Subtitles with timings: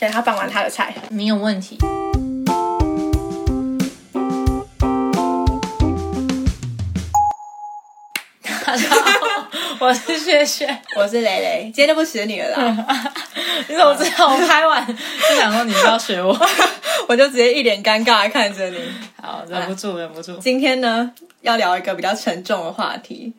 [0.00, 0.94] 等他放完他的菜。
[1.10, 1.76] 没有问题。
[8.64, 9.46] 大家好，
[9.78, 10.80] 我是雪雪。
[10.96, 13.12] 我是蕾蕾，今天就不学你了啦，
[13.68, 16.34] 你怎么知道我拍完就想说你不要学我？
[17.06, 18.78] 我就直接一脸尴尬的看着你。
[19.20, 20.38] 好，忍不住，忍不住。
[20.38, 21.12] 今天呢，
[21.42, 23.34] 要聊一个比较沉重的话题，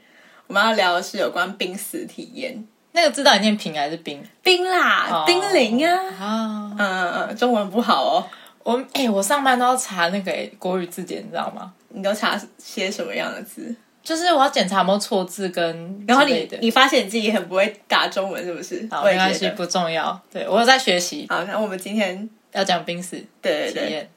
[0.46, 2.64] 我们要聊的是有关濒死体验。
[2.94, 6.76] 那个知道你念平还是冰冰啦，哦冰凌啊，啊？
[6.78, 8.28] 嗯嗯，中文不好哦。
[8.64, 11.72] 我哎、我上班都要查那个、国语字典，你知道吗？
[11.90, 13.74] 你都查些什么样的字？
[14.04, 16.26] 就是我要检查有没有错字跟然后。
[16.26, 18.88] 你你发现你自己很不会打中文，是不是？
[18.92, 20.20] 好，没关系，不重要。
[20.32, 24.10] 对我有在学习，好，那我们今天要讲濒死对对对，体验。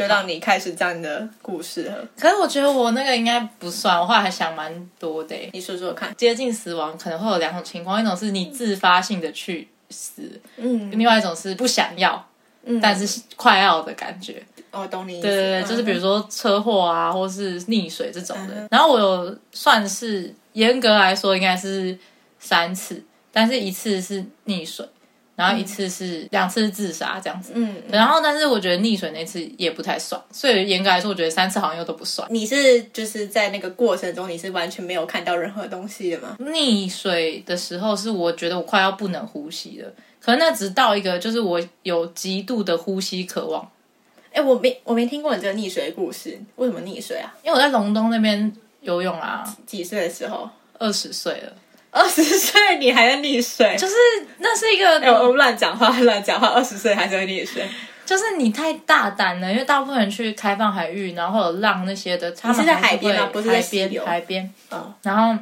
[0.00, 2.08] 就让你开始讲你的故事了。
[2.18, 5.50] 可是我觉得我那个应该不算，我后来还想蛮多的欸。
[5.52, 6.14] 你说说看。
[6.16, 12.26] 接近死亡可能会有两种情况，一种是你自发性的去死，嗯，另外一种是不想要，
[12.80, 14.42] 但是快要的感觉。
[14.72, 15.22] 我懂你意思。
[15.22, 18.54] 对对对，就是比如说，说车祸啊，或是溺水这种的。
[18.54, 21.98] 嗯然后我有算是严格来说应该是
[22.38, 24.86] 三次，但是一次是溺水，
[25.40, 27.52] 然后一次是两次是自杀这样子。
[27.54, 32.28] 嗯，然后，但是我觉得溺水那次也不太算，所以严格来说，我觉得三次好像又都不算。
[32.30, 36.36] 你是就是在那个过程中，你是完全没有看到任何东西的吗？
[36.40, 43.66] 溺水的时候是我觉得我快要不能呼吸了，可能那直到一个就是我有极度的呼吸渴望，
[44.32, 47.32] 哎，我没我没听过你这个溺水的故事，为什么溺水啊？
[47.42, 50.48] 因为我在龙东那边游泳啊，几岁的时候？
[50.82, 51.52] 二十岁了，
[51.90, 53.76] 二十岁你还在溺水？
[53.76, 53.94] 就是
[54.38, 57.64] 那是一个哎，我我乱讲话，乱讲话，二十岁还在溺水？
[58.06, 65.40] 就是你太大胆了，因为大部分人去开放海域，然后有浪那些的，他们是在海边吗会不是在海边海边，哦，然后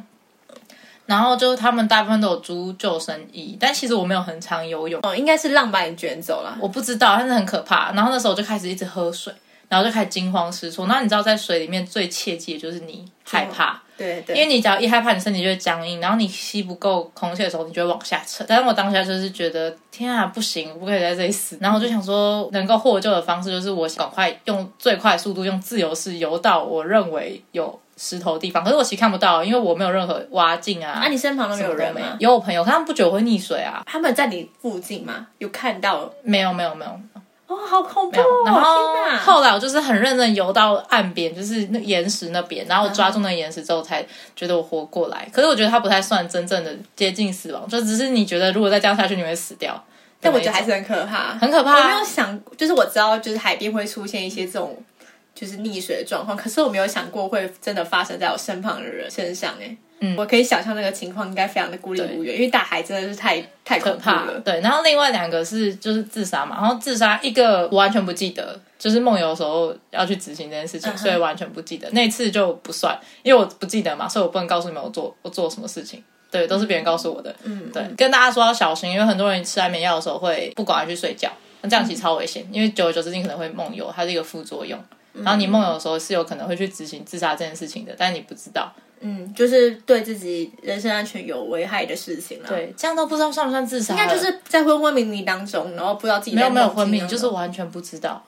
[1.05, 6.55] 然后就他们大部分都有租救生衣，但其实我没有很常游泳，哦，应该是浪把你卷走了。
[6.61, 7.91] 我不知道，但是很可怕。
[7.93, 9.33] 然后那时候我就开始一直喝水，
[9.67, 10.85] 然后就开始惊慌失措。
[10.85, 13.81] 然后你知道，在水里面最切记的就是你害怕。
[13.99, 18.45] 对对，因为你只要一害怕，你身体就会僵硬，然后你吸不够空气的时候，你就会往下沉。
[18.49, 21.57] 但是我当下就是觉得，天啊，不行，我不可以在这里死。
[21.59, 28.63] 然后我就想说，能够获救的方式就是我赶快用最快速度，用自由式游到我认为有石头地方。
[28.63, 30.91] 可是我其实看不到，因为我没有任何挖镜啊。
[30.91, 32.15] 啊，你身旁都没有人吗？
[32.19, 33.83] 有我朋友，可他们不久会溺水啊？
[33.85, 35.27] 他们在你附近吗？
[35.39, 36.09] 有看到？
[36.23, 36.99] 没有，没有，没有。
[37.49, 38.21] 哦，好恐怖！
[38.45, 38.93] 然后
[39.25, 44.05] 后来我就是很认真游到岸边，就是那岩石那边，然后我抓住那个岩石之后，才
[44.35, 45.27] 觉得我活过来。
[45.33, 49.83] 可是我觉得它不太算真正的接近死亡，就只是你觉得如果再这样下去你会死掉。
[50.21, 54.77] 但我觉得还是很可怕，很可怕啊我没有想，就是我知道，就是海边会出现一些这种
[55.33, 59.55] 就是溺水的状况，可是我没有想过会真的发生在我身旁的人身上。
[59.59, 64.39] 哎，嗯我可以想象那个情况应该非常的孤立无援，因为大海真的是太太可怕了。
[64.39, 71.89] 对，然后另外两个是就是自杀嘛，然后自杀一个我完全不记得，就是梦游的时候要去执行这件事情，所以完全不记得。
[71.91, 76.03] 那次就不算，因为我不记得嘛，所以我不能告诉你们我做我做什么事情。
[76.31, 77.35] 对，都是别人告诉我的。
[77.43, 81.29] 嗯，对，跟大家说要小心，因为很多人吃安眠药的时候会不赶快去睡觉，
[81.61, 84.79] 那这样其实超危险，因为久而久之你可能会梦游，它是一个副作用。
[85.11, 88.71] 然后你梦游的时候是有可能会去执行自杀这件事情的，但是你不知道。
[89.01, 93.99] 嗯，就是对自己人身安全有危害的事情了。，对，这样都不知道算不算自杀了？
[94.01, 98.23] 应该就是在昏昏迷迷当中，然后不知道自己没有没有昏迷，就是完全不知道。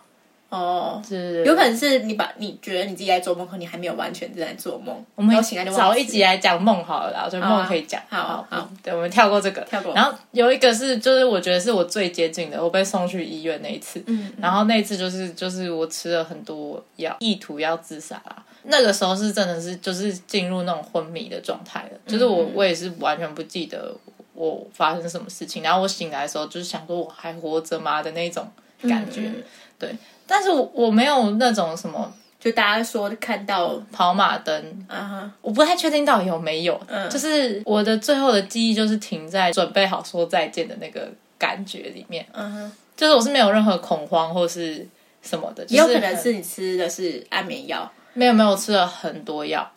[0.50, 1.02] 哦。
[1.08, 8.02] 对对对，有可能是你把你觉得你自己在做梦，可你还没有完全正在做梦，我我们醒来就忘早一集来讲梦好了啦，我觉得梦可以讲。
[8.10, 14.02] 好好好对，我们跳过这个，跳过然后有一个是，就是我觉得是我最接近的，我被送去医院那一次。
[14.08, 18.44] 嗯，然后那一次就是就是我吃了很多药，意图要自杀啦。
[18.64, 23.96] 那个时候是真的是就是进入那种昏迷的状态了，就是我我也是完全不记得
[24.34, 28.48] 我发生什么事情，然后我醒来的时候就是想说我还活着吗的那种
[28.84, 29.22] 感觉。
[29.26, 29.44] 嗯
[29.80, 29.96] 对，
[30.28, 37.10] 但是我我没有那种什么就大家说看到跑马灯啊哈，我不太确定到底有没有，嗯。
[37.10, 44.88] 就是我的最后的记忆就是停在准备好说再见的那个感觉里面，嗯哼，就是我是没有任何恐慌或是
[45.24, 49.70] 什么的，也有就是很可能是你吃的是安眠药，没有没有吃了很多药，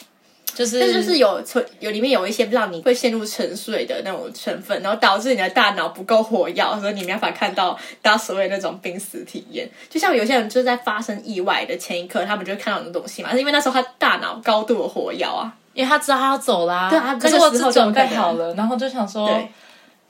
[0.54, 1.42] 就是但就是有
[1.80, 9.68] 有里面有一些让你会陷入沉睡的那种成分，然后导致你的大脑不够活跃，所以你没办法看到大家所谓的那种濒死体验。
[9.88, 15.52] 就像有些人就是在发生意外的前一刻，他们就会看到那种东西嘛，是因为那时候他大脑高度的活跃啊。
[15.74, 19.48] 因为他知道他要走啦，对啊可是我只准备好了，然后就想说，对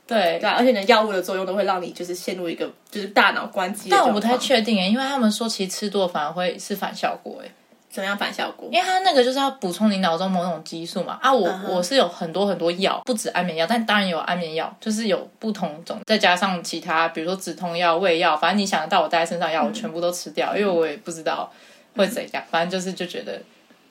[0.07, 3.89] 对对啊，而且你的药物的作用都会让你就是陷入一个就是大脑关机。
[3.89, 7.51] 但我不太确定诶，因为他们说其实吃多反而会是反效果诶。
[7.95, 8.69] 怎么样反效果？
[8.73, 11.17] 因为它那个就是要补充你脑中某种激素嘛。
[11.23, 21.49] 啊，我、我是有很多很多药，不止安眠药，但当然有安眠药，就是有不同种，再加上其他，比如说止痛药、胃药，反正你想得到我带在身上药，我全部都吃掉，因为我也不知道
[21.95, 23.41] 会怎样，反正就是就觉得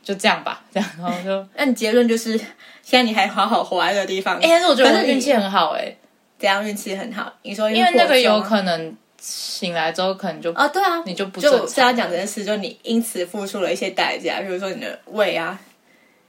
[0.03, 2.37] 就这样吧， 这样，然后就， 那你结论就是，
[2.81, 5.95] 现在你还好好活在这个地方，哎、但是我觉得运气很好哎、
[6.37, 7.31] 怎样运气很好。
[7.43, 8.41] 你说因因为那个有。
[8.41, 8.93] 可能
[9.25, 15.57] 醒来之后可能就啊，对啊，你就不就是要讲这件事，就你因此付出了一些代价，比如说你的胃啊，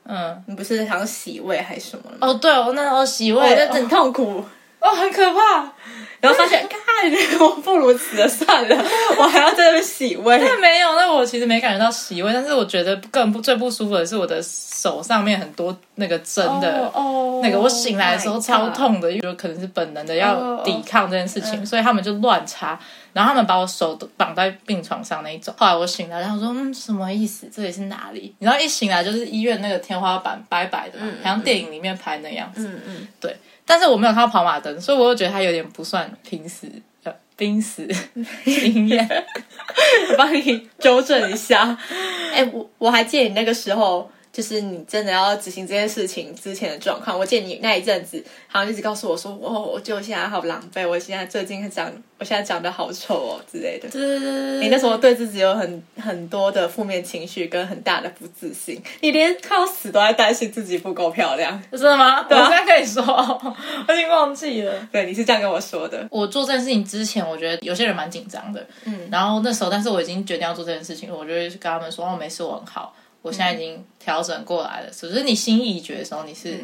[0.05, 2.19] 嗯，你不是想洗胃还是什么吗？
[2.20, 4.44] 哦，对，哦那时候洗胃，很痛苦，哦，
[4.90, 5.72] 很可怕。
[6.20, 6.78] 然后发现， 看
[7.38, 8.84] 我不如死了算了，
[9.19, 10.40] 我还要在那边洗胃。
[10.42, 16.90] 但没有，那我其实没感觉到洗胃，但是我觉得更不最不舒服的是我的手上面很多那个针的。
[16.94, 22.78] 哦，那个我醒来的时候 Oh 超痛的，因为可能是本能的要哦抵抗这件事情，所以他们就乱插，
[23.12, 25.52] 然后他们把我手都绑在病床上那一种。
[25.58, 27.50] 后来我醒来，然后说嗯什么意思？
[27.54, 28.34] 这里是哪里？
[28.38, 32.66] 然后一醒来就是医院那个天花板白白的嘛，好像电影里面拍那样子。
[32.66, 33.36] 嗯嗯，对，
[33.66, 36.66] 但是我没有看到跑马灯，所以我又觉得他有点不算濒死
[37.05, 37.87] 呃濒死
[38.44, 39.08] 经验。
[40.11, 41.76] 我帮你纠正一下。
[42.32, 47.16] 哎、我我还记得你那个时候，就是你真的要执行这件事情之前的状况。
[47.16, 51.88] 我记得你那一阵子好像一直告诉我说：“哦，我就现在好狼狈，我现在最近长，
[52.19, 61.62] 我现在长得好丑哦之类的。”对对对对你那时候对自己有很很多的负面情绪跟很大的不自信，你连快要死都在担心自己不够漂亮。
[61.70, 62.16] 真的吗？
[62.26, 63.04] 啊我现在跟你说，
[63.86, 64.88] 我已经忘记了。
[64.90, 66.04] 对，你是这样跟我说的。
[66.10, 72.94] 我做这件事情之前，我觉得有些人蛮紧张的，嗯，然后那时候，但是我已经决定要做这件事情，我就会跟他们说，哦，没事，我很好，
[73.25, 74.91] 我现在已经调整过来了。
[74.91, 76.62] 只是你心意已决的时候，你是、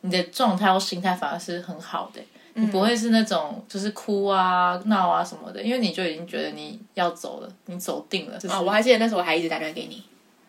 [0.00, 2.20] 你的状态或心态反而是很好的，
[2.54, 8.38] 你不会是那种就是哭啊、闹啊什么的，因为你就已经觉得你要走了，你走定了。
[8.38, 10.02] 就是、哦，我还记得那时候我还一直打电话给你，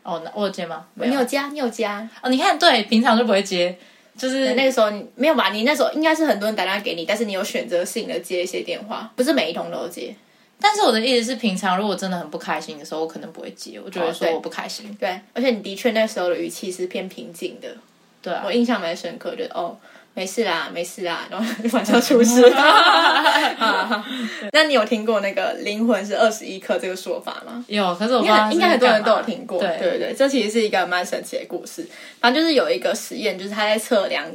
[0.03, 0.85] 哦，那我有接吗？
[0.93, 2.07] 没有你有加，你有加。
[2.23, 3.77] 哦，你看，对，平常就不会接，
[4.17, 5.49] 就是那个时候你没有吧？
[5.49, 10.15] 你那时候应该是很多人打电话给你，但是你有选择性的接一些电话，不是每一通都接。
[10.61, 14.95] 但是我的意思是，平常如果真的很不开心的时候，我可能不会接，我就会哦对说我不开心。
[14.99, 17.67] 对，而且你的确那时候的语气是偏平静的，
[18.21, 19.47] 对啊我，印象蛮深刻的。
[19.53, 19.77] 哦，
[20.13, 22.43] 没事啦，没事啦， 然后晚上出事。
[22.53, 24.05] 啊
[24.51, 27.63] 那你有听过那个灵魂是二十一克这个说法吗？
[27.67, 31.87] 有，可是应该应该很多人都有听过，对对对对，这其实是一个蛮神奇的故事。
[32.19, 34.25] 反正就是有一个实验，就是他在测量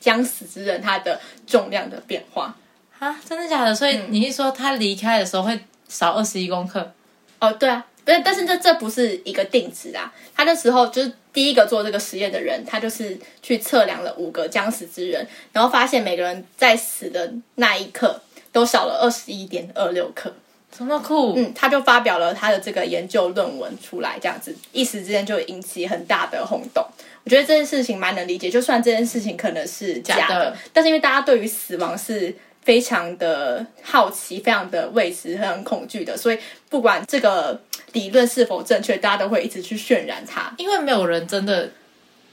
[0.00, 2.54] 将死之人他的重量的变化。
[2.98, 3.74] 啊，真的假的？
[3.74, 5.58] 所以嗯你是说他离开的时候会
[5.88, 6.92] 少二十一公克？
[7.40, 10.12] 哦，对啊，但但是这这不是一个定值啊。
[10.34, 18.20] 他那时候就是第一个做这个实验的人，他就是去测量了五个将死之人，然后发现每个人在死的那一刻
[18.50, 20.32] 都少了二十一点二六克。
[20.70, 21.34] 怎么酷？
[21.36, 26.84] 嗯，他就发表了他的这个研究论文出来，这样子一时之间就引起很大的轰动。
[27.22, 32.34] 我觉得这件事情蛮能理解，就算这件事情可能是假的，假的但是因为大家对于死亡是
[32.64, 36.38] 非常的好奇、非常的未知、很恐惧的，所以
[36.68, 37.60] 不管这个
[37.92, 40.52] 理论是否正确，大家都会一直去渲染它。
[40.56, 41.70] 因为没有人真的，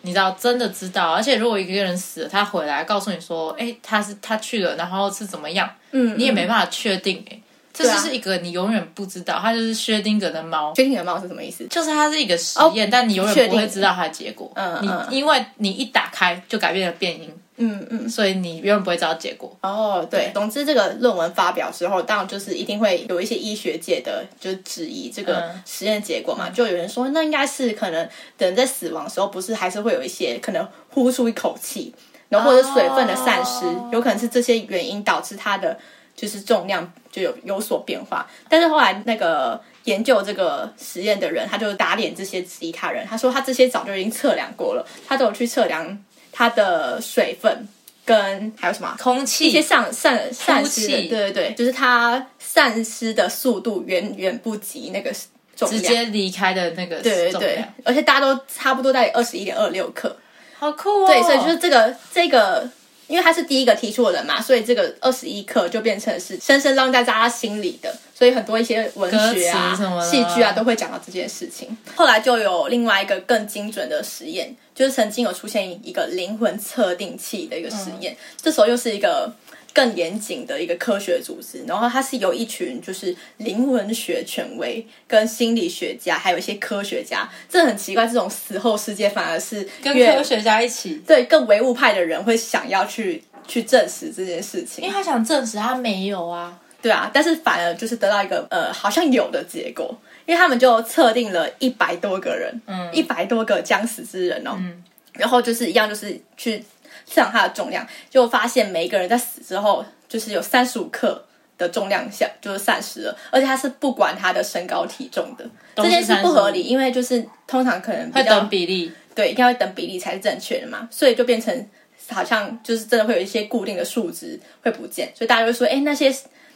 [0.02, 1.12] 你知道，真的知道。
[1.12, 7.24] 而且如果一个人死了，他回来告诉你说，哎，他是他去了，然后是怎么样，嗯，你也没办法确定。
[7.30, 7.38] 哎，
[7.74, 10.74] 这就是一个你永远不知道，它就是薛定谔的猫。
[10.76, 11.66] 薛定的猫是什么意思？
[11.68, 14.52] 就是它是一个实验，但你永远不会知道它的结果。
[14.56, 18.10] 嗯嗯你因为你一打开就改变了变音，嗯嗯。
[18.10, 19.56] 所以你永远不会知道结果。
[19.62, 31.94] 哦，对，总之这个论文发表之后，当然就是一定会有一些医学界的就质疑这个嗯实验结果嘛，就有人说那应该是可能人在死亡的时候，不是还是会有一些可能呼出一口气，
[32.30, 35.78] 然后或者水分的散失，哦有可能是这些原因导致它的
[36.16, 38.28] 就是重量就有有所变化。
[38.50, 45.98] 但是后来那个研究这个实验的人，他就打脸这些质疑他人，他说他这些早就已经测量过了，他都有去测量
[46.32, 47.68] 它的水分
[48.06, 49.48] 跟还有什么空气。
[49.48, 51.08] 一些气散散散失的，气。
[51.08, 55.14] 对对对，就是它散失的速度远远不及那个
[55.56, 55.80] 重直。
[55.80, 60.16] 接离开的那个对对对，，而且大家都差不多在二十一点二六克，
[60.58, 61.08] 好酷哦！
[61.08, 62.70] 对，所以就是这个这个，
[63.12, 71.78] 因为他是第一个提出的人嘛，所以这个二十一课就变成是深深烙在大家心里的，所以很多一些文学啊戏剧啊都会讲到这件事情。
[71.94, 79.32] 后来就有另外一个更精准的实验，就是曾经有出现一个灵魂测定器的一个实验，这时候又是一个。
[79.74, 87.30] 更严谨的一个科学组织，然后它是由一群就是灵魂学权威、跟心理学家，还有一些科学家。
[87.50, 96.58] 这很奇怪，这种死后世界反而是跟科学家一起，对更唯物派的人会想要去去证实这件事情因为，他想证实他没有啊。
[96.82, 106.64] 对啊，但是反而就是得到一个呃好像有的结果，因为他们就测定了一百多个人，嗯，一百多个将死之人哦，嗯，然后就是一样，就是去
[107.12, 111.24] 测量他的重量，就发现每一个人在死之后，就是有三十五克
[111.58, 121.68] 的重量下就是散失了，而且他是不管他的身高体重的，这件事不合理，因为就是通常可能会等比例，对，一定要等比例才是正确的嘛，所以就变成
[122.10, 126.14] 好像就是真的会有一些固定的数值会不见，所以大家会说，哎，那些。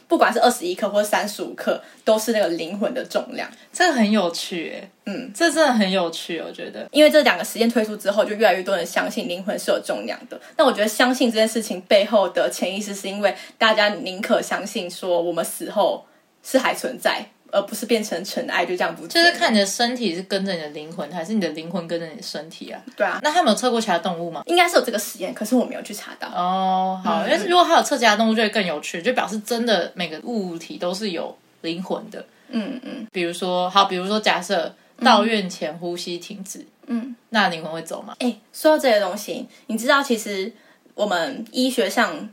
[0.08, 3.50] 不管是二十一克或者三十五克，都是那个灵魂的重量。
[3.72, 6.88] 这个很有趣，诶，嗯，这真的很有趣，我觉得。
[6.92, 10.40] 因为这两个实验推出之后，就越来越多人相信灵魂是有重量的。
[10.56, 16.04] 那我觉得相信这件事情背后的潜意识，是因为大家宁可相信说我们死后
[16.42, 17.26] 是还存在。
[17.52, 22.80] 而不是变成尘埃就这样不就是看你的身体是跟着你的灵魂，还是你的灵魂跟着你的身体啊？
[22.96, 23.20] 对啊。
[23.22, 24.42] 那他们有测过其他动物吗？
[24.46, 26.28] 应该是有这个实验，可是我没有去查到。
[26.28, 32.24] 哦，好，因为如果他有测其他动物，就会更有趣，就表示真的每个物体都是有灵魂的。
[32.48, 33.06] 嗯嗯。
[33.12, 38.14] 比如说，好，比如说假设到院前呼吸停止，嗯，那灵魂会走吗？
[38.18, 40.52] 哎，说到这些东西，你知道其实
[40.94, 42.28] 我们医学上。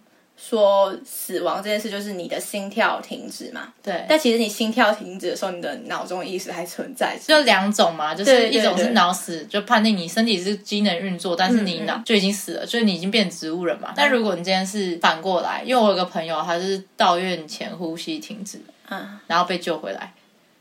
[0.45, 3.69] 说死亡这件事就是你的心跳停止嘛？
[3.81, 4.05] 对。
[4.09, 7.17] 但其实你心跳停止的时候，你的脑中意识还存在。
[7.25, 13.93] 就两种嘛，就是一种是脑死，就判定你身体是机能运作，但是你脑就已经死了，就是你已经变植物人嘛。
[13.95, 18.59] 但如果你今天是反过来，因为我有个朋友，他是到院前呼吸停止，
[18.89, 20.13] 嗯，然后被救回来。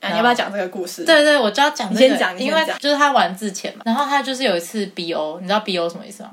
[0.04, 1.04] 你要不要讲这个故事？
[1.04, 1.92] 对对，我就要讲。
[1.92, 6.30] 你先讲，因为就是他玩自潜嘛，然后他就是有一次 BO，你知道 BO 什么意思吗？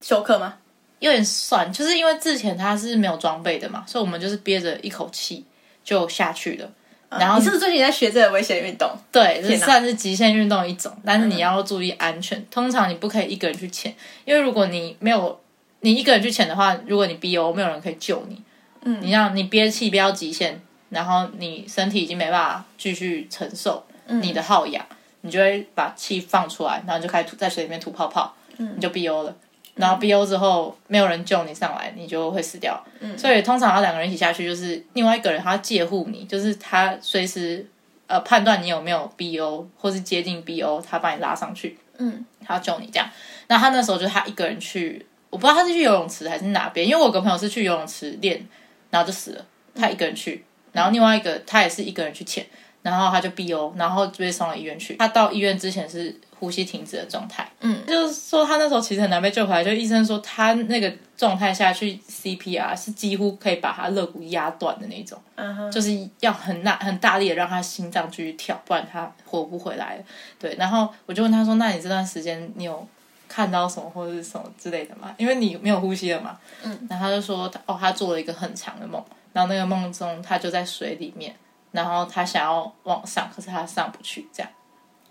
[0.00, 0.54] 休克吗？
[0.98, 5.44] 有点算，就是因为之前他是没有装备的嘛，所以我们就是憋着一口气
[5.84, 6.70] 就下去了。
[7.08, 8.90] 然后你是不是最近在学这个危险运动？
[9.12, 12.44] 对，这算是极限运动一种，但是你要注意安全。
[12.50, 15.38] 通常你不可以一个人去潜，因为如果你没有
[15.80, 18.42] 你一个人去潜的话，如果你 BO 没有人可以救你，
[18.82, 24.84] 嗯，你让你憋气憋到极限，然后你身体已经没办法继续承受你的耗氧，
[25.20, 29.34] 你就会把气放出来，然后就开始吐在水里面吐泡泡，嗯，你就 BO 了。
[29.76, 32.82] 然后 BO 之后没有人救你上来，你就会死掉。
[32.98, 37.64] 嗯，所以通常要两个人一起下去，就是另外一个人他介护你，就是他随时
[38.06, 41.78] 呃判断你有没有 BO 或是接近 BO，他把你拉上去。
[41.98, 43.08] 嗯，他要救你这样。
[43.48, 48.46] 那他那时候就他一个人去，我不知道他是去游泳池还是哪边，因为我有个朋友是去游泳池练，
[48.90, 49.44] 然后就死了。
[49.74, 50.42] 他一个人去，
[50.72, 52.44] 然后另外一个他也是一个人去潜，
[52.90, 54.96] 然后他就 BO，然后就被送到医院去。
[54.96, 56.14] 他到医院之前是。
[56.38, 69.98] 呼吸停止的状态，嗯，就是说他那时候其实很难被救回来，就医生说他那个状态下去 CPR 是几乎可以把他肋骨压断的那种，嗯就是要很大很大力的让他心脏继续跳，不然他活不回来。
[70.38, 72.86] 对，然后我就问他说：“那你这段时间你有
[73.26, 75.14] 看到什么或者是什么之类的吗？
[75.16, 79.02] 因为你没有呼吸了嘛。”嗯，然后他就说：“哦，他做了一个很长的梦，
[79.32, 81.34] 然后那个梦中他就在水里面，
[81.76, 84.50] 然后他想要往上，可是他上不去，这样。”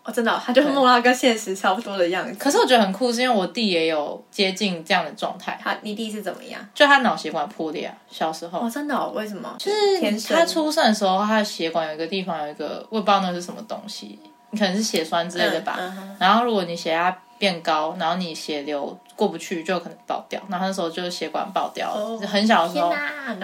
[0.03, 2.35] 哦，真的，他就梦到跟现实差不多的样子。
[2.37, 5.59] 可是我觉得很酷，是因为我弟也有接近这样的状态。
[5.59, 6.61] 他，你弟是怎么样？
[6.75, 8.59] 就他脑血管破裂啊，小时候。
[8.59, 9.09] 哦，真的？
[9.09, 9.55] 为什么？
[9.57, 14.19] 就是他出生的时候，他的血管有一个地方有一个，我也不知道那是什么东西，
[14.51, 15.79] 你可能是血栓之类的吧。
[16.19, 18.97] 然后如果你血压变高，然后你血流。
[19.15, 22.93] 过不去就可能爆掉，然后那时候就是血管爆掉了，很小的时候，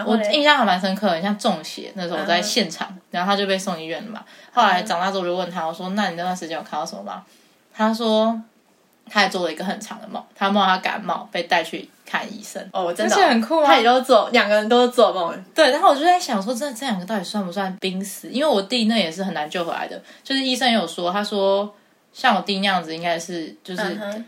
[0.06, 1.90] 我印象还蛮深刻，的像中邪。
[1.96, 4.22] 那时候我在现场，然后他就被送医院了嘛。
[4.52, 7.24] 后来长大之后就问他，我说：“那你那段时间有看到什么吗？”
[7.74, 8.38] 他说
[9.10, 13.68] ：“他还做了一个很长的梦，他梦他感冒被带去看医生。”哦，真的很酷啊！
[13.68, 15.42] 他也都做，两个人都是做梦。
[15.56, 18.28] 对，然后我就在想说，这这两个到底算不算濒死？
[18.28, 21.74] 因为我弟那也是很难救回来的，就是医生有说，他说。
[22.14, 23.82] 像我弟那样子，应该是就是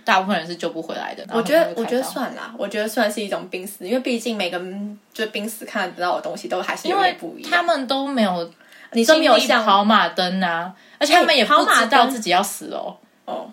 [0.06, 1.26] 大部分人是救不回来的。
[1.32, 7.52] 我觉得，我觉得算啦，我觉得算是一种濒死，因为毕竟每个人就濒死看得到的东西都还是因为不一样。
[7.52, 8.52] 他们都没有，
[8.94, 12.96] 你说没有像跑马灯啊，而且他们也不知道自己要死哦。
[13.26, 13.52] 哦，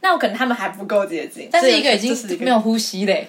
[0.00, 3.28] 那我可能他们还不够接近，但是一个已经没有呼吸嘞。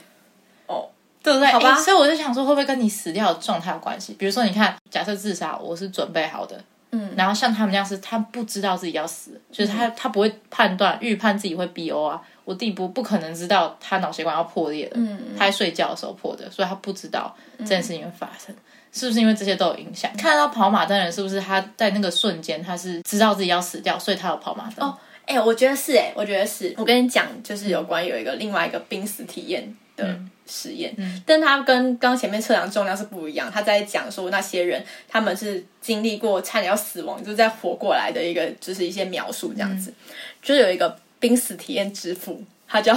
[0.68, 0.88] 哦，
[1.24, 1.48] 对不对？
[1.52, 4.14] 好吧，所以我就想说，会不会跟你死掉的状态有关系？
[4.14, 6.64] 比如说，你看，假设自杀，我是准备好的。
[6.94, 12.22] 嗯，然后像他们这样是，他不知道自己要死，就是他他不会判断预判自己会 BO 啊。
[12.46, 18.54] 我弟不不可能知道他脑血管要破裂的，嗯，他在睡觉的时候破的，所以他不知道这件事情会发生，
[18.92, 20.12] 是不是因为这些都有影响？
[20.18, 24.86] 看到跑马灯的人是不是他在那个瞬间他是知道自己要死掉，所以他有跑马灯？
[24.86, 26.74] 哦，哎，我觉得是，哎，我觉得是。
[26.78, 30.20] 我跟你讲，就是有关有一个另外一个濒死体验的。
[30.46, 30.94] 实验，
[31.26, 33.50] 但他跟刚前面测量重量是不一样。
[33.50, 39.94] 他在讲说那些人他们是经历过差点要死亡，就是在活过来的一个，就是一些描述这样子。
[40.42, 42.94] 就是有一个濒死体验之父，他叫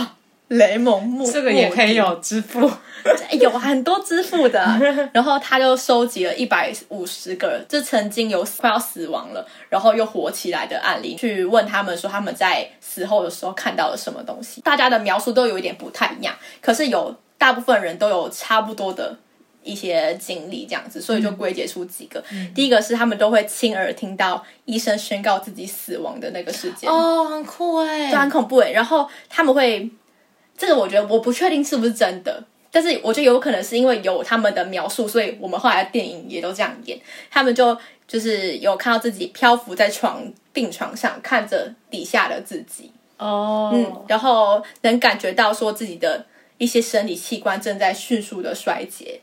[0.49, 2.71] 雷蒙木，这个也可以有支付。
[3.41, 4.61] 有很多支付的，
[5.13, 14.61] 然后他就收集了一百五十个，就曾经有快要死亡了，然后又活起来的案例，去问他们说他们在死后的时候看到了什么东西。
[14.63, 19.17] 大家的描述都有一点不太一样，可是有大部分人都有差不多的
[19.63, 22.23] 一些经历，这样子，所以就归结出几个。
[22.55, 28.71] 第一个是他们都会亲耳听到医生宣告自己死亡的那个事件，哦，很酷哎，就很恐怖哎。
[28.71, 29.89] 然后他们会，
[30.57, 32.43] 这个我觉得我不确定是不是真的。
[32.71, 36.99] 但是我觉得有可能是因为有他们的描述，所以我们后来的电影也都这样演。
[37.31, 37.75] 他们就
[38.07, 40.23] 就是有看到自己漂浮在床
[40.53, 46.27] 病床上，看着底下的自己，哦，嗯，然后能感觉到说自己的
[46.59, 49.21] 一些生理器官正在迅速的衰竭，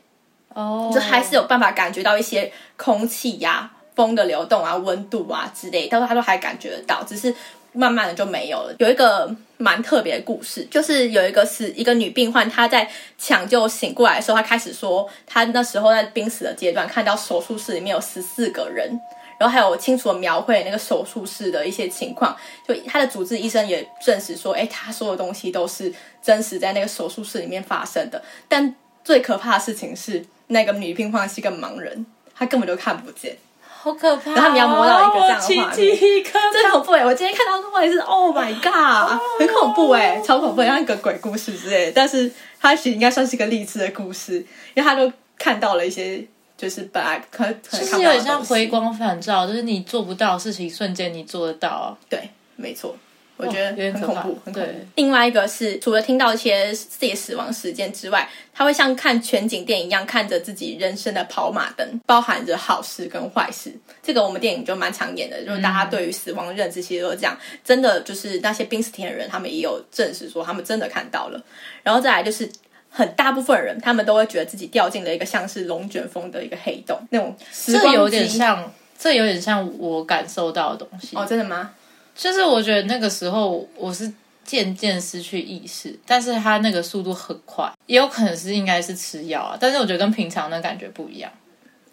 [0.48, 7.32] 哦，就还是有办法感觉到一些空气呀、风的流动啊、温度啊之类，到时候他都还感觉得到，只是。
[7.74, 8.74] 慢慢的就没有了。
[8.78, 12.88] 有一个蛮特别的故事，就是有一个是一个女病患，她在
[13.18, 18.98] 抢救醒过来的时候，她开始说，她那时候在濒死的阶段，看到手术室里面有十四个人，
[19.38, 22.36] 然后还有清楚的描绘那个手术室的一些情况。
[22.66, 28.22] 就她的主治医生也证实说，哎，她说的东西都是真实在那个手术室里面发生的。
[28.48, 33.36] 但最可怕的事情是，那个女病患是一个盲人，她根本就看不见。
[33.84, 34.32] 好可怕！
[34.32, 36.24] 然后你要摸到一个这样的画面，
[36.54, 37.04] 真恐怖哎！
[37.04, 41.92] 我今天看到的话也是，Oh my god，很恐怖哎，超恐怖，像一个鬼故事之类。
[41.94, 44.36] 但是它其实应该算是一个励志的故事，
[44.72, 46.24] 因为他都看到了一些，
[46.56, 51.94] 就是本来可能其实有点像回光返照，就是你做不到的事情，瞬间你做得到。
[52.08, 52.96] 对，没错。
[53.36, 54.68] 我觉得很恐怖，很恐怖。
[54.94, 63.72] 另外一个是除了听到一些自己死亡事件之外，他会像看全景电影一样看着自己人生的跑马灯，包含着好事跟坏事。
[64.02, 67.36] 这个我们电影就蛮常演的，就是大家对于死亡认知其实都是这样。
[67.64, 71.42] 真的就是那些濒死体验的人，他们也有证实说他们真的看到了。
[71.82, 72.48] 然后再来就是
[72.88, 77.36] 很大部分人，他们都会觉得自己掉进了一个像是龙卷风的一个黑洞，那种
[77.66, 81.16] 这有点像，这有点像我感受到的东西。
[81.16, 81.72] 哦，真的吗？
[82.14, 84.10] 就是我觉得那个时候我是
[84.44, 91.30] 渐渐失去意识，但是他那个速度很快，也有可能是应该是吃药啊，但是我觉得跟平常的感觉不一样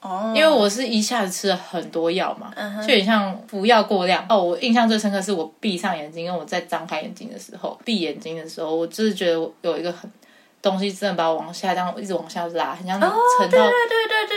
[0.01, 4.43] 哦，因为我是一下子吃了很多药嘛，就有点像服药过量哦。
[4.43, 10.11] 我印象最深刻是我闭上眼睛，跟我在张开眼睛的时候，闭眼睛的时候，我就是觉得有一个很
[10.61, 13.69] 东西真的把我往下这样一直往下拉，很像沉到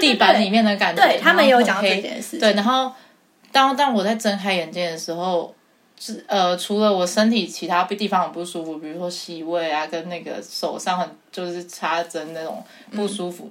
[0.00, 1.02] 地板里面的感觉。
[1.02, 2.92] 对他们有讲这件事，对，然后
[3.50, 5.52] 当当我在睁开眼睛的时候。
[6.06, 12.62] 是呃，除了我身体其他地方很不舒服，比如说洗胃啊，跟那个手上很就是插针那种
[12.94, 13.50] 不舒服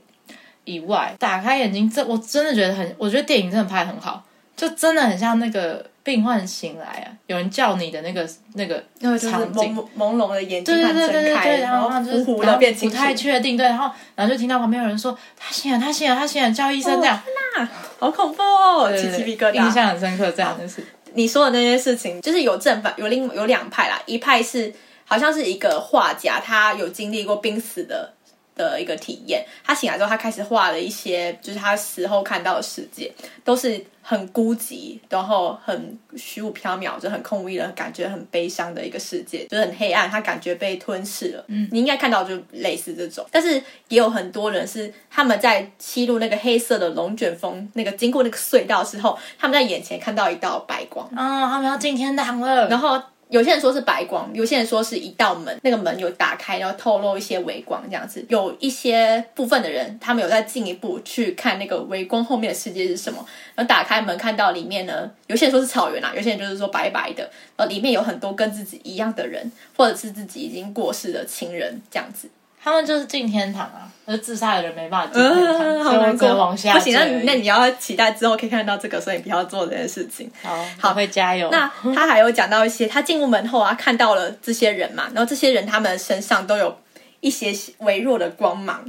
[0.64, 4.24] 以外，打开眼睛，这我真的觉得很，我觉得电影真的拍很好，
[4.56, 8.76] 就真的很像那个病患醒来啊，有人叫你的那个那个
[9.18, 17.20] 场景，朦胧的眼睛对对对对对，然后就是糊的变不太确定，对，然后然后就听到旁边有人说他醒了，他醒了，他醒了，叫医生这样，
[17.56, 20.86] 天哪，好恐怖哦，起鸡皮疙瘩，印象很深刻，这样的事。
[21.16, 24.02] 你说的那些事情，就是有正反，有另有两派啦。
[24.06, 24.74] 一派是
[25.06, 28.14] 好像是一个画家，他有经历过濒死的
[28.56, 29.46] 的一个体验。
[29.64, 33.12] 他醒来之后，他开始画了一些，就是他死后看到的世界，
[33.44, 41.46] 都是很孤寂，然后很虚无缥缈，就很空无一人，感觉很悲伤的一个世界，就是很黑暗，他感觉被吞噬了。
[41.48, 43.56] 嗯，你应该看到就类似这种，但是
[43.90, 53.02] 也有很多人是他们在吸入那个黑色的龙卷风，那个经过那个隧道之后，他们在眼前看到一道白光，啊，他们要进天堂了，然后。
[53.34, 58.24] 有些人说是白光，有些人说是一道门，那个门有打开，然后透露一些微光这样子。
[58.30, 63.26] 有一些部分的人，他们有在进一步去看那个微光后面的世界是什么。
[63.56, 72.30] 然后打开门看到里面呢，有些人说是草原啦，有些人就是说白白的，呃，里面有很多跟自己一样的人，或者是自己已经过世的亲人这样子。
[72.64, 76.74] 他们就是进天堂啊，而自杀的人没办法进天堂，所以只能往下。
[76.74, 80.32] 不行，那那你要期待之后可以看到这个，所以不要做这件事情。
[80.42, 81.50] 好，好，会加油。
[81.52, 86.74] 那他还有讲到一些，他进入门后啊，看到了这些人嘛，然后这些人他们身上都有
[87.20, 88.82] 一些微弱的光芒，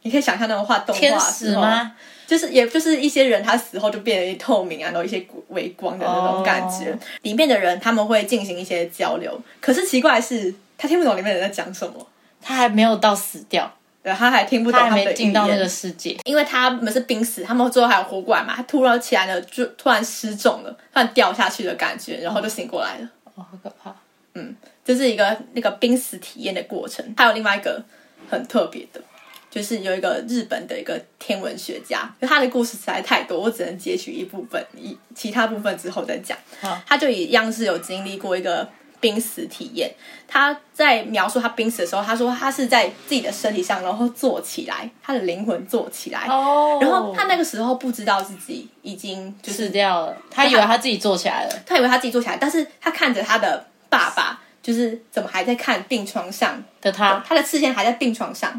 [0.00, 1.92] 你可以想象那种画动画时吗？
[2.26, 6.98] 就是也就是一些人他死后就变得透明啊，然后一些微光的那种感觉。
[7.20, 12.06] 里面的人他们会进行一些交流，可是奇怪的是，他听不懂里面人在讲什么。
[12.42, 18.54] 他还没有到死掉，对，他还听不懂，他还没进到那个世界，因为他们是濒死，他们最后还有活过来嘛？
[18.56, 23.08] 他突然起来了，就突然失重了，突然掉下去的感觉，然后就醒过来了。
[23.34, 23.94] 哦，好可怕！
[24.34, 27.14] 嗯，这是一个那个濒死体验的过程。
[27.16, 27.80] 还有另外一个
[28.28, 29.00] 很特别的，
[29.48, 36.36] 就是有一个日本的一个天文学家，就他的故事实在太多，我只能截取一部分，一其他部分之后再讲。
[36.84, 38.68] 他就一样是有经历过一个。
[39.02, 39.92] 濒死体验。
[40.26, 46.26] 他在描述他濒死的时候，他说他是在自己的身体上，然后坐起来，他的灵魂坐起来。
[46.26, 51.54] 哦，然后他那个时候不知道自己已经就是死掉了，他以为他自己坐起来了。
[51.66, 58.58] 他以为他自己坐起来，但是他看着他的爸爸，就是怎么还在看病床上的他，他的视线还在病床上，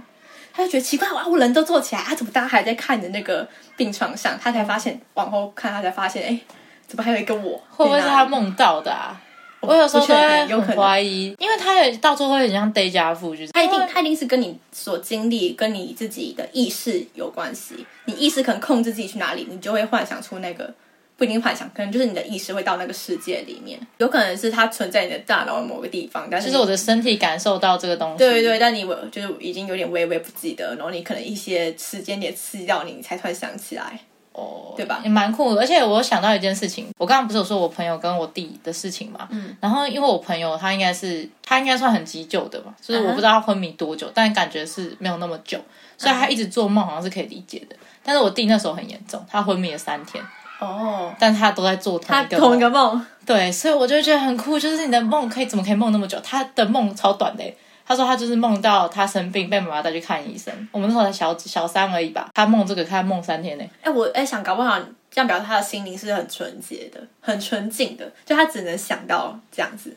[0.53, 4.37] 他就觉得奇怪，哇，我人都坐起来，他怎么大家还在看着那个病床上？
[4.39, 6.39] 他才发现往后看，他才发现，哎，
[6.85, 7.59] 怎么还有一个我？
[7.71, 9.19] 会不会是他梦到的啊？
[9.67, 17.85] 我有时候都会有可能很怀疑，因为他也到最后会很像 day 家父，就是他一定他一定是跟你所经历、跟你自己的意识有关系。
[18.05, 20.73] 你意识可能控制自己去哪里，你就会幻想出那个
[21.15, 23.79] 不一定幻想，可能就是你的意识会到那个世界里面。
[23.99, 28.17] 有可能是它存在你的大脑某个地方，但是就是我的身体感受到这个东西。
[28.17, 33.97] 对对对，但你我就是已经有点微微不记得，然后你可能一些时间点刺激到你，你才突然想起来。
[34.33, 34.99] 哦，对吧？
[35.03, 45.59] 也蛮酷的，而且我想到一件事情，我刚刚不是有说我朋友跟我弟的事情嘛，嗯，然后因为我朋友他应该是他应该算很急救的吧，就是我不知道他昏迷多久，但感觉是没有那么久，
[45.97, 47.75] 所以他一直做梦好像是可以理解的。
[48.03, 50.23] 但是我弟那时候很严重，他昏迷了三天，
[50.59, 56.19] 哦，但他都在做同他一个同一个梦，梦，对，所以我就觉得很酷，就是你的梦可以怎么可以梦那么久？
[56.23, 57.55] 他的梦超短的欸。
[57.85, 60.53] 他说他就是梦到他生病，被妈妈带去看医生。
[60.71, 63.65] 我们那时候才小小三而已吧，他梦这个，他梦三天呢。
[63.81, 64.79] 哎，我哎想搞不好
[65.11, 69.95] 这样表示他的心灵是很纯洁的、很纯净的，就他只能想到这样子。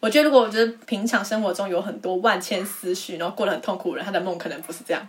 [0.00, 5.08] 我觉得如果我觉得平常生活中有很多万千思绪，然后过得很痛苦的人，他的梦可能不是这样，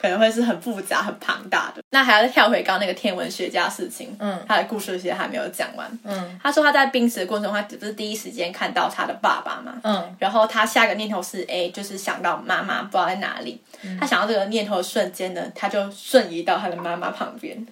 [0.00, 1.82] 可能会是很复杂、很庞大的。
[1.90, 4.42] 那还要再跳回刚刚那个天文学家事情，嗯。
[4.48, 5.86] 他的故事其实还没有讲完。
[6.04, 6.40] 嗯。
[6.42, 13.60] 他说他在濒死的过程中，他不是第一时间看到他的爸爸嘛，嗯，然后他下个念头是，A，，就是想到妈妈不知道在哪里。
[13.82, 13.98] 嗯。
[14.00, 17.66] 他想到这个念头的瞬间呢，他就瞬移到他的妈妈旁边，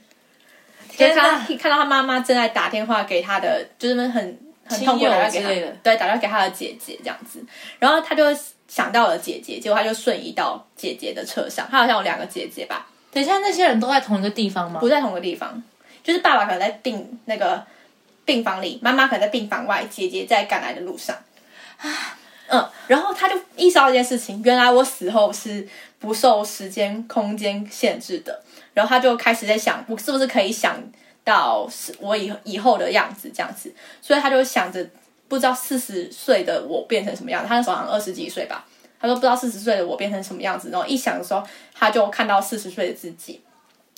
[0.90, 1.22] 就天哪。
[1.22, 4.38] 看到看到他妈妈正在打电话给他的，就是很
[4.68, 7.44] 很痛苦打电话给他的对，打电话给他的姐姐这样子。
[7.78, 8.24] 然后他就
[8.68, 11.66] 想到了姐姐，结果他就瞬移到姐姐的车上。
[11.70, 14.78] 他好像有两个姐姐吧，等一下，那些人都在同一个地方吗？
[14.80, 15.62] 不在同一个地方，
[16.02, 17.64] 就是爸爸可能在病那个
[18.24, 21.16] 病房里，妈妈可能在病房外，姐姐在赶来的路上。
[21.78, 22.16] 啊
[22.50, 28.42] 嗯，然后他就意识到一件事情，原来我死后是不受时间、空间限制的。
[28.72, 30.74] 然后他就开始在想，我是不是可以想
[31.28, 33.72] 到是我以以后的样子这样子？
[34.00, 34.84] 所以他就想着，
[35.28, 37.48] 不知道四十岁的我变成什么样子。
[37.48, 38.64] 他那时候好像二十几岁吧，
[38.98, 40.70] 他说不知道四十岁的我变成什么样子。
[40.70, 41.42] 然后一想的时候，
[41.74, 43.40] 他就看到四十岁的自己，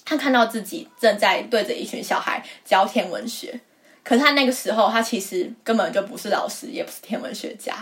[0.04, 3.60] 他看到自己正在对着一群小孩教天文学。
[4.02, 7.74] 可是他那个时候，他其实根本就不是老师，也不是天文学家。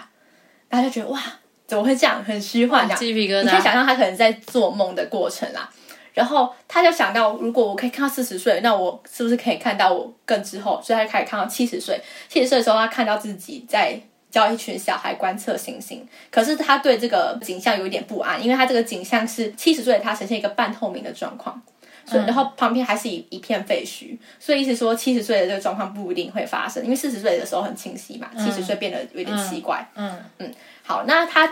[0.68, 1.22] 然后就觉得哇，
[1.66, 2.22] 怎么会这样？
[2.22, 2.98] 很虚幻这样。
[2.98, 3.42] 鸡皮疙瘩。
[3.44, 5.70] 你可以想象他可能在做梦的过程啦。
[6.18, 10.80] 然后他就想到，如果我可以看到四十岁，那我是不是可以看到我更之后？
[10.82, 12.00] 所以他就开始看到七十岁。
[12.28, 13.96] 七十岁的时候，他看到自己在
[14.32, 16.04] 教一群小孩观测星星。
[16.28, 21.62] 可是他对这个景象有一点不安，因为他这个景象是七十岁的他呈现一个半透明的状况。
[22.04, 29.86] 所以，然后旁边还是一一片废墟，所以意思说七十岁的这个状况不一定会发生，因为四十岁的时候很清晰嘛，七十岁变得有点奇怪。
[29.94, 30.50] 嗯嗯
[30.82, 31.46] 好，那他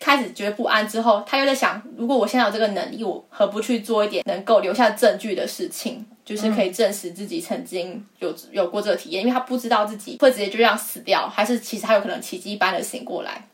[0.00, 13.48] 开始觉得不安之后，他又在想，如果我现在有这个能力，我何不去做一点能够留下证据的事情，就是可以证实自己曾经有有过这个体验，因为他不知道自己会直接就这样死掉，还是其实他有可能奇迹般的醒过来，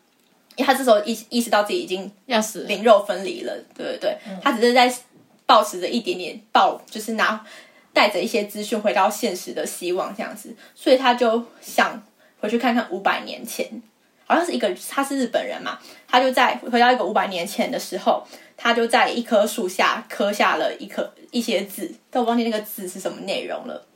[0.57, 2.65] 因为他这时候意意识到自己已经要死。
[2.65, 4.95] 灵肉分离了，对对对，他只是在
[5.47, 7.45] 抱持着一点点抱，就是拿
[7.93, 12.03] 带着一些资讯回到现实的希望这样子，所以他就想
[12.41, 13.83] 回去看看五百年前，
[14.27, 23.87] 好像是一个他是日本人嘛，他就在回到一个五百年前的时候，他就在一棵树下刻下了一颗一些字，但我忘记那个字是什么内容了。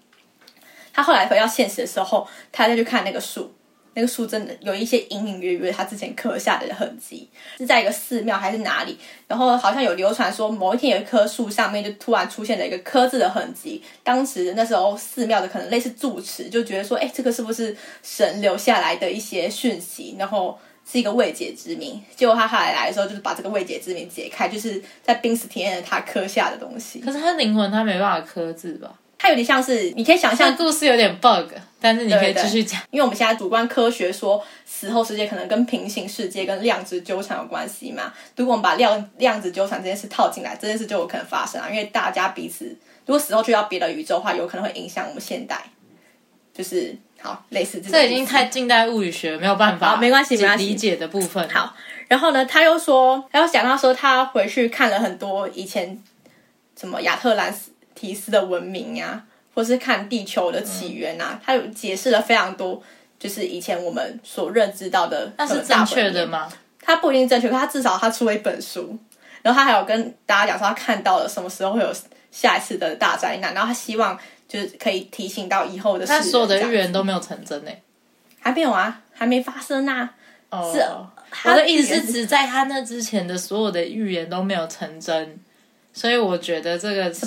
[0.92, 3.54] 他后来回到现实的时候，他再去看那个树，
[3.98, 8.96] 那个树真的有一些隐隐约约他之前刻下的痕迹，是在一个寺庙还是哪里？
[9.26, 13.82] 然后好像有流传说，某一天有一棵树上面就突然出现了一个刻字的痕迹。
[14.04, 20.14] 当时那时候寺庙的可能类似住持就觉得说，哎，这个是不是神留下来的一些讯息？
[20.16, 20.56] 然后
[20.88, 22.00] 是一个未解之谜。
[22.14, 27.00] 结果他后来来的时候，就是把这个未解之谜解开，就是在濒死体验的他刻下的东西。
[27.00, 28.94] 可是他灵魂他没办法刻字吧？
[29.18, 32.80] 它有点像是，你可以想象像故事有点 bug，但是你可以继续讲。
[32.90, 38.12] 因为我们现在主观科学说死后世界可能跟平行世界跟量子纠缠有关系嘛。
[38.36, 41.68] 如果我们把量量子纠缠这件事套进来，这件事就有可能发生啊。
[41.68, 42.64] 因为大家彼此
[43.04, 45.62] 如果死后去到别的宇宙的话，有可能会影响我们现代。
[46.54, 51.48] 就是好类似这种这已经太近代物理学没有办法，好没关系没关系理解的部分。
[51.48, 51.72] 好，
[52.08, 55.96] 然后呢，他又说，他又讲到说，他回去看了很多以前
[56.76, 57.54] 什么亚特兰
[57.98, 62.80] 提斯的文明呀、或是看地球的起源啊，他有解释了非常多
[63.18, 66.08] 就是以前我们所认知到的那是正确？
[66.12, 66.48] 的吗？
[66.80, 68.96] 他不一定正确，可他至少他出了一本书，
[69.42, 71.92] 然后他还有跟大家讲说他看到了什么时候会有
[72.30, 76.20] 下一次的大灾难，然后他希望就是可以提醒到以后的世人。
[76.22, 77.70] 但所有的预言都没有成真呢。
[78.40, 80.14] 还没有啊，还没发生啊。
[80.50, 80.80] 哦，是
[81.48, 85.38] 我的意思是指在他那之前的所有的预言都没有成真，
[85.92, 87.26] 所以我觉得这个是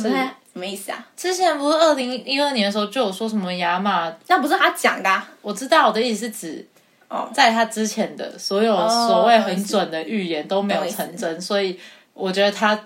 [0.53, 1.05] 什么意思啊？
[1.15, 6.67] 之前不是二零一二年的时候就有说什么亚马，那不是他讲的、啊、我知道我的意思是指
[7.07, 7.29] 哦。
[7.33, 11.79] 在他之前的所有哦所谓很准的预言都没有成真，所以
[12.13, 12.77] 我觉得他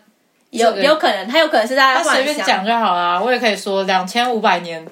[0.52, 2.24] 有这个有可能，他有可能是在他随。
[2.24, 3.20] 便讲就好啦。
[3.20, 4.86] 我也可以说两千五百年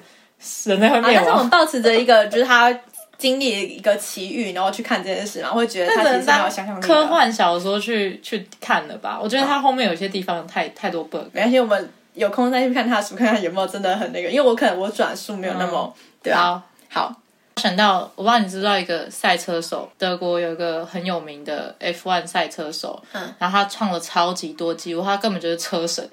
[0.64, 1.50] 人类会啊，灭亡但是我们。
[1.50, 2.76] 保持着一个， 就是他
[3.16, 6.80] 经历一个奇遇，然后去看这件事嘛，会觉得他其实是没有想象力。
[6.80, 9.18] 科幻小说去去看了吧？
[9.22, 11.22] 我觉得他后面有些地方太太多 bug。
[11.32, 14.30] 没关系，我们有空再去看他的书，看看有没有真的很那个。
[14.30, 16.62] 因为我可能我转述没有那么、对啊。
[16.88, 17.16] 好，好，
[17.56, 26.08] 想到我不知道你知道一个赛车手，德国有一个很有名的 F1 赛车手，嗯，然后他创了超级多纪录，他根本就是车神。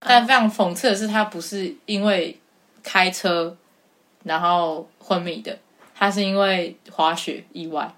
[0.00, 2.38] 但非常讽刺的是，他不是因为
[2.82, 3.56] 开车
[4.24, 5.56] 然后昏迷的，
[5.94, 7.90] 他是因为滑雪意外。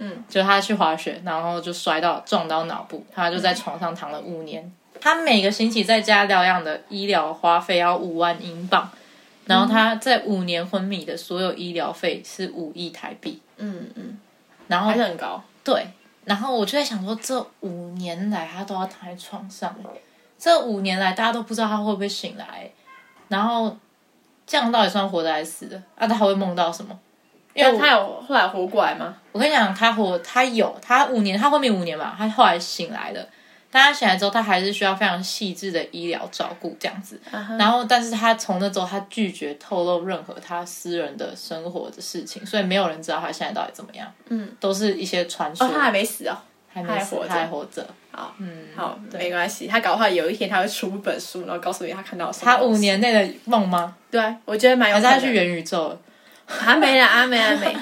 [0.00, 4.72] 嗯，就他去滑雪，然后就摔到撞到脑部，他就在床上躺了五年。
[5.00, 8.90] 他每个星期在家疗养的医疗花费要五万英镑，
[9.46, 13.40] 然后他在五年昏迷的所有医疗费是五亿台币。
[13.56, 14.18] 嗯嗯，
[14.68, 15.42] 然后还是很高。
[15.64, 15.86] 对，
[16.24, 19.74] 然后我就在想说，这五年来他都要躺在床上，
[20.38, 22.70] 这五年来大家都不知道他会不会醒来，
[23.28, 23.76] 然后
[24.46, 25.82] 这样到底算活的还是死的？
[25.96, 26.98] 啊，他还会梦到什么？
[27.54, 29.16] 因为他有后来活过来吗？
[29.32, 33.28] 我跟你讲，他活，他有，他五年，他昏迷五年嘛，他后来醒来了。
[33.70, 37.20] 但他醒来之后，他还是需要非常细致的医疗照顾这样子。
[37.58, 44.10] 然后，但是他从那之后，他拒绝透露任何他私人的生活的事情，所以没有人知道他现在到底怎么样。
[44.28, 45.66] 嗯，都是一些传说。
[45.66, 46.36] 哦，他还没死哦。
[46.70, 47.86] 还没死他还活着他还活着。
[48.10, 49.66] 好，嗯，好，没关系。
[49.66, 52.44] 他搞不好有一天他会出一本书，然后告诉你他看到什么。
[52.44, 53.96] 他五，年内的梦吗？
[54.10, 55.10] 对，我觉得蛮有可能。
[55.10, 55.98] 还是他去元宇宙了？
[56.46, 57.76] 还没啦，还没，还没。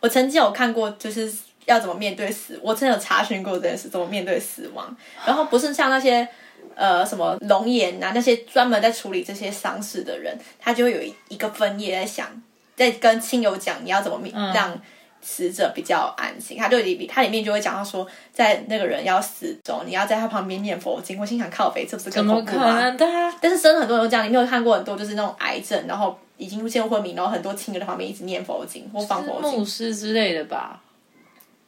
[0.00, 1.32] 我曾经有看过，就是
[1.66, 4.96] 要怎么面对死，我真的有查询过这件事，怎么面对死亡。
[5.26, 6.26] 然后不是像那些
[6.74, 12.26] 呃什么龙岩啊那些专门在处理这些丧事的人，他就会有一一个分页在想，
[12.74, 14.80] 在跟亲友讲你要怎么面、嗯让
[15.24, 16.58] 死者比较安心。
[16.58, 21.16] 他就里他里面就会讲到说，在那个人要死中，你要在他旁边念佛经。
[21.16, 22.80] 我心想靠北，这不是更恐怖吗？
[22.80, 23.32] 能的啊？
[23.40, 29.64] 但是真的很多人都这样，你没有看过很多就是那种癌症，然后已经陷入昏迷，然后很多亲友在旁边一直念佛经或放佛经牧。
[29.64, 30.80] 师之类的吧？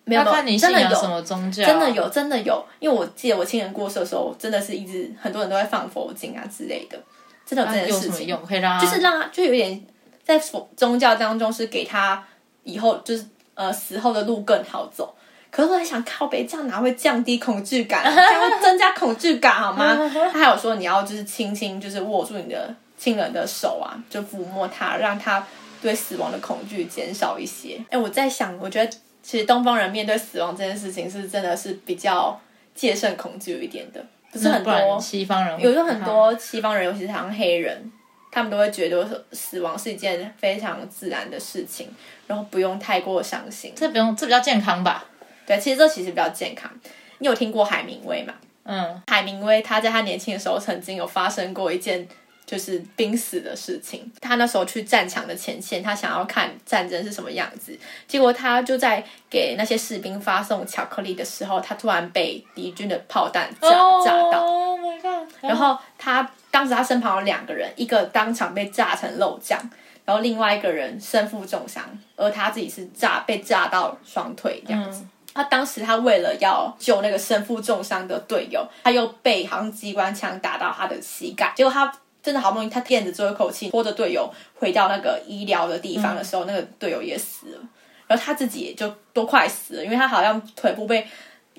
[0.04, 1.64] 没有看你信真的有仰什么宗教。
[1.64, 1.90] 真的。
[1.90, 6.98] 有，真的有，因为我记得我亲人过世的时候，真的是一直很多人都在放佛经啊之类的，
[7.46, 8.46] 真的有这件有事情，什么用？
[8.46, 9.84] 可以让就是让他就有点
[10.24, 12.22] 在佛宗教当中是给他
[12.64, 15.14] 以后就是呃死后的路更好走。
[15.50, 18.02] 可是我在想，靠北这样哪会降低恐惧感？
[18.12, 19.96] 这样会增加恐惧感好吗？
[20.32, 25.46] 他还有说你要就是轻轻就是握住你的亲人的手啊，就抚摸他，让他
[25.80, 27.80] 对死亡的恐惧减少一些。
[27.88, 28.92] 哎，我在想，我觉得
[29.24, 32.38] 其实东方人面对死亡这件事情是真的是比较
[32.74, 37.90] 戒慎恐惧一点的，不是很多西方人会有时候很多西方人，尤其是像黑人，
[38.30, 41.88] 他们都会觉得死亡是一件非常自然的事情，
[42.26, 43.72] 然后不用太过伤心。
[43.74, 45.06] 这不用，这比较健康吧？
[45.46, 46.70] 对，其实这其实比较健康。
[47.18, 48.34] 你有听过海明威吗？
[48.64, 52.06] 嗯，海明威他在他年轻的时候曾经有发生过一件
[52.46, 54.11] 就是濒死的事情。
[54.20, 63.68] 他那时候去战场的前线，他想要看战争是什么样子，结果他就在给那些士兵发送巧克力的时候，他突然被敌军的炮弹炸、
[64.04, 64.44] 炸到。
[64.44, 65.28] Oh my god！
[65.40, 69.59] 然后他当时他身旁有两个人，一个当场被炸成肉酱，
[70.04, 71.83] 然后另外一个人身负重伤，
[72.16, 75.04] 而他自己是炸被炸到双腿这样子。
[75.35, 81.92] 他当时他为了要救那个身负重伤的队友，他又被好像机关枪打到他的膝盖，结果他
[82.24, 87.60] 真的好不容易他垫着最后一口气，拖着队友回到那个医疗的地方的时候，那个队友也死了，
[88.06, 91.06] 然后他自己也就都快死了，因为他好像腿部被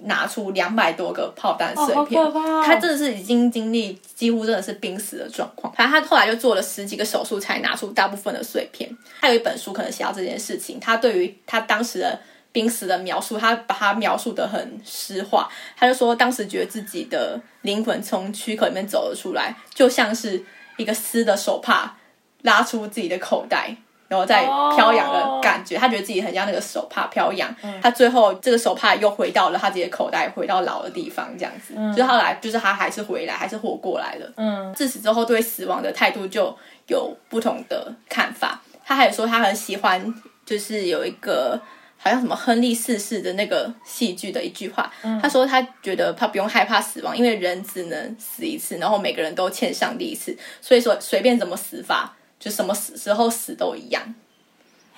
[0.01, 2.21] 拿出两百多个炮弹碎片，
[2.65, 5.71] 他真的是已经经历几乎真的是濒死的状况。
[5.73, 8.89] 反正他后来就做了十几个手术才拿出大部分的碎片。
[9.21, 12.19] 他有一本书可能写到这件事情，他对于他当时的
[12.55, 15.49] 濒死的描述，他把他描述的很诗化。
[15.75, 20.41] 他就说当时觉得自己的灵魂从躯壳里面走了出来，就像是
[20.77, 21.97] 一个丝的手帕
[22.43, 23.75] 拉出自己的口袋。
[24.07, 24.43] 然后再
[24.75, 27.53] 飘扬的感觉他觉得自己很像那个手帕飘扬。
[27.81, 31.73] 他最后这个手帕又回到了他自己的口袋，回到老的地方，这样子。
[31.91, 34.31] 就是后来，就是他还是回来，还是活过来了。
[34.37, 36.55] 嗯，自此之后，对死亡的态度就
[36.87, 38.61] 有不同的看法。
[38.85, 40.13] 他还有说，他很喜欢
[40.45, 41.59] 就是有一个
[42.05, 54.03] 好像什么亨利四世的那个戏剧的一句话，嗯他说他觉得他不用害怕死亡，因为人只能死一次，然后每个人都欠上帝一次，所以说随便怎么死法，就什么死时候死都一样。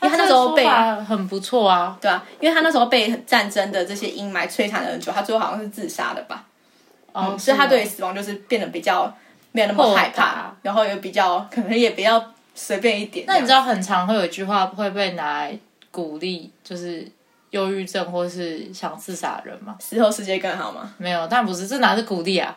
[0.02, 6.46] 因为他那时候被很不错啊，对啊，因为他那时候被战争的这些阴霾摧残了很久，他最后好像是自杀的吧。
[7.13, 9.15] 哦，嗯所以他对死亡就是变得比较
[9.54, 12.22] 没有那么害怕，然后也比较可能也比较
[12.54, 13.26] 随便一点。
[13.28, 15.58] 那你知道很常会有一句话会被拿来
[15.97, 17.12] 鼓励，就是
[17.49, 19.75] 忧郁症或是想自杀的人吗？
[19.79, 20.93] 死后世界更好吗？
[20.99, 22.55] 没有，但不是，这哪是鼓励啊？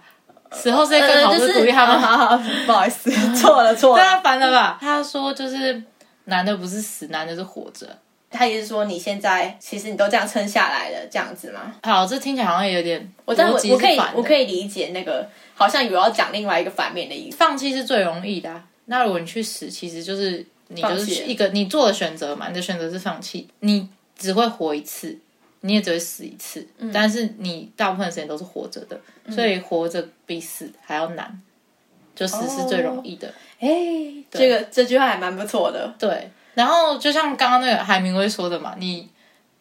[0.53, 1.99] 死后世界更好，是不是鼓励他们。
[1.99, 4.03] 好好 好，不好意思， 错了错了。
[4.03, 4.77] 对啊，烦了吧？
[4.79, 5.83] 他说就是
[6.25, 7.87] 男的不是死，男的是活着。
[8.31, 11.73] 他也是说你现在其实你都这样撑下来了，这样子吗？
[11.83, 17.39] 好，这听起来好像有点我但我我可以我可以理解那个好像有要讲另外一个反面的意思。
[17.39, 25.19] 放弃是最容易的啊、那如果你去死，其实就是你就是一个你做的选择嘛，你的选择是放弃，你只会活一次，
[25.61, 31.43] 你也只会死一次，嗯但是你大部分时间都是活着的，所以活着比死还要难，
[32.15, 33.33] 就死是最容易的。
[33.59, 33.69] 哎、
[34.31, 35.93] 这个这句话还蛮不错的。
[35.99, 39.09] 对，然后就像刚刚那个海明威说的嘛，你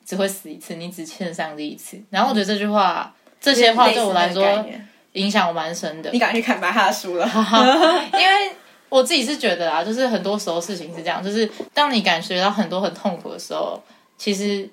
[0.05, 1.99] 只会死一次，你只欠上帝一次。
[2.09, 4.65] 然后我觉得这句话，这些话对我来说
[5.13, 7.25] 影响我蛮深的你，赶快去看白他的书了。
[8.13, 8.51] 因为
[8.89, 13.81] 我自己是觉得啊，就是很多时候事情是这样，就是当你感觉到很多很痛苦的时候，
[14.17, 14.69] 其实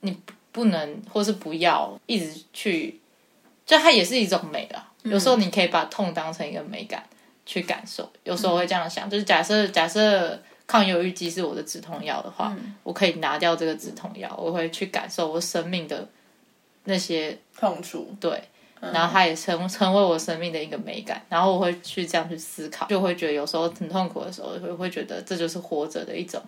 [0.00, 3.00] 你不不能或是不要一直去，
[3.64, 4.86] 就它也是一种美啦。
[5.04, 7.02] 有时候你可以把痛当成一个美感
[7.46, 16.06] 去感受，有时候我会这样想，就是假设假设抗忧郁剂是我的止痛药的话，我可以拿掉这个止痛药，我会去感受我生命的
[16.84, 18.42] 那些痛处，对，
[18.90, 26.42] 然后它也成成为我生命的一个美感，然后我会去这样去思考，就会觉得有时候很痛苦的时候，会会觉得这就是活着的一种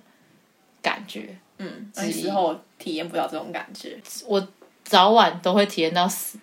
[0.83, 1.37] 感觉。
[1.59, 3.97] 嗯，那时候体验不到这种感觉。
[4.27, 4.49] 我
[4.83, 6.37] 早晚都会体验到死，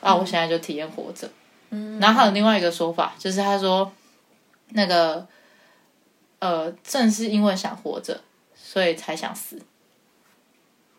[0.00, 1.30] 啊，我现在就体验活着。
[1.70, 3.92] 嗯，然后还有另外一个说法，就是他说，
[4.70, 5.24] 那个，
[6.40, 8.20] 呃，正是因为想活着，
[8.56, 9.62] 所以才想死。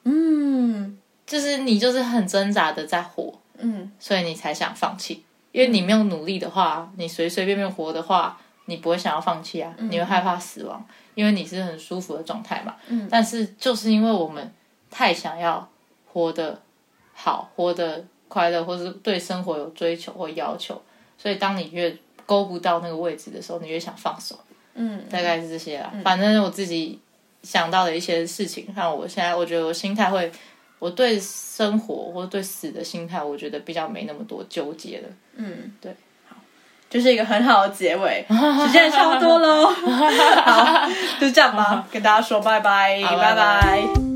[0.03, 5.23] 嗯就是你就是很挣扎的在活，嗯，所以你才想放弃。
[5.51, 12.75] 因为你没有努力的话，你随随便便活的话，你不会想要放弃啊，你会害怕死亡，因为你是很舒服的状态嘛。
[12.87, 14.51] 嗯，但是就是因为我们
[14.91, 15.65] 太想要
[16.11, 16.61] 活得
[17.13, 20.81] 好，活得快乐，或是对生活有追求或要求，
[21.17, 24.37] 所以当你越勾不到那个位置的时候，你越想放手。
[24.73, 25.93] 嗯，大概是这些啦。
[26.03, 26.99] 反正我自己
[27.43, 30.29] 想到的一些事情，让我现在我觉得我心态会，
[30.79, 35.09] 我对生活或对死的心态，我觉得比较没那么多纠结了。
[35.35, 35.95] 嗯，对，
[36.89, 39.67] 就是一个很好的结尾，时间也差不多喽。
[40.45, 44.14] 好，就这样吧，跟大家说拜拜拜拜